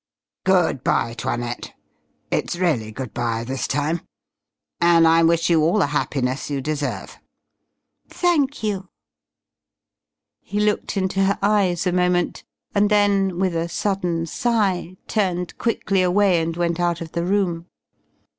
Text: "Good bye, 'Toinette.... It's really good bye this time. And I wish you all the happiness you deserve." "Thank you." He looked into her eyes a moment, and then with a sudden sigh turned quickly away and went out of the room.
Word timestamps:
"Good 0.45 0.83
bye, 0.83 1.13
'Toinette.... 1.15 1.73
It's 2.31 2.55
really 2.55 2.91
good 2.91 3.13
bye 3.13 3.43
this 3.43 3.67
time. 3.67 4.01
And 4.79 5.07
I 5.07 5.21
wish 5.21 5.47
you 5.47 5.61
all 5.61 5.77
the 5.77 5.85
happiness 5.93 6.49
you 6.49 6.59
deserve." 6.59 7.19
"Thank 8.09 8.63
you." 8.63 8.89
He 10.39 10.59
looked 10.59 10.97
into 10.97 11.23
her 11.25 11.37
eyes 11.43 11.85
a 11.85 11.91
moment, 11.91 12.43
and 12.73 12.89
then 12.89 13.37
with 13.37 13.55
a 13.55 13.69
sudden 13.69 14.25
sigh 14.25 14.97
turned 15.07 15.55
quickly 15.59 16.01
away 16.01 16.41
and 16.41 16.57
went 16.57 16.79
out 16.79 17.01
of 17.01 17.11
the 17.11 17.23
room. 17.23 17.67